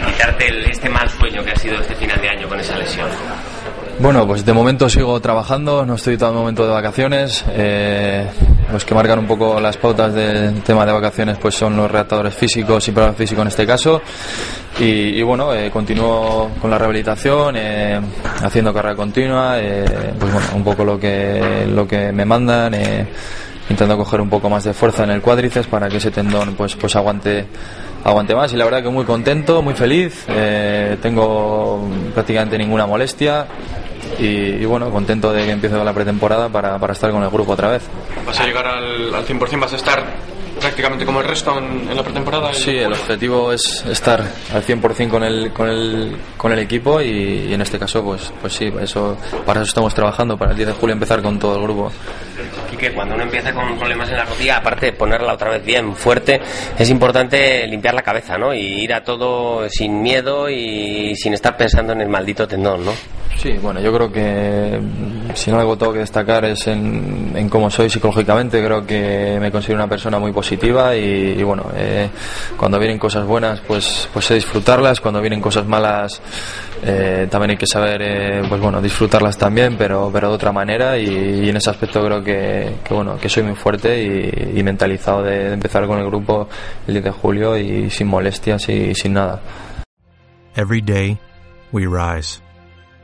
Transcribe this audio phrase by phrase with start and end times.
[0.00, 3.08] Quitarte el- este mal sueño que ha sido este final de año con esa lesión.
[3.98, 7.44] Bueno, pues de momento sigo trabajando, no estoy todo el momento de vacaciones.
[7.50, 8.26] Eh,
[8.72, 12.34] los que marcan un poco las pautas del tema de vacaciones pues son los redactadores
[12.34, 14.02] físicos y programas físicos en este caso.
[14.80, 18.00] Y, y bueno, eh, continúo con la rehabilitación, eh,
[18.42, 19.84] haciendo carrera continua, eh,
[20.18, 22.74] pues bueno, un poco lo que, lo que me mandan.
[23.70, 26.76] Intentando coger un poco más de fuerza en el cuádriceps para que ese tendón pues
[26.76, 27.46] pues aguante
[28.04, 33.46] aguante más y la verdad que muy contento muy feliz eh, tengo prácticamente ninguna molestia
[34.18, 37.52] y, y bueno contento de que empiece la pretemporada para, para estar con el grupo
[37.52, 37.82] otra vez
[38.26, 39.60] ¿Vas a llegar al, al 100%?
[39.60, 40.04] ¿Vas a estar
[40.60, 42.52] prácticamente como el resto en, en la pretemporada?
[42.52, 47.46] Sí, el objetivo es estar al 100% con el, con el, con el equipo y,
[47.48, 50.68] y en este caso, pues, pues sí, eso, para eso estamos trabajando, para el 10
[50.68, 51.92] de julio empezar con todo el grupo.
[52.84, 55.94] Quique, cuando uno empieza con problemas en la rodilla, aparte de ponerla otra vez bien
[55.94, 56.40] fuerte,
[56.78, 58.52] es importante limpiar la cabeza, ¿no?
[58.52, 62.92] Y ir a todo sin miedo y sin estar pensando en el maldito tendón, ¿no?
[63.36, 67.48] Sí, bueno, yo creo que mm, si no algo tengo que destacar es en, en
[67.48, 68.64] cómo soy psicológicamente.
[68.64, 72.08] Creo que me considero una persona muy positiva y, y bueno, eh,
[72.56, 75.00] cuando vienen cosas buenas, pues, pues sé disfrutarlas.
[75.00, 76.22] Cuando vienen cosas malas,
[76.82, 80.96] eh, también hay que saber, eh, pues bueno, disfrutarlas también, pero, pero de otra manera.
[80.96, 84.62] Y, y en ese aspecto creo que, que bueno, que soy muy fuerte y, y
[84.62, 86.48] mentalizado de, de empezar con el grupo
[86.86, 89.40] el 10 de julio y sin molestias y sin nada.
[90.56, 91.18] Every day,
[91.72, 92.40] we rise,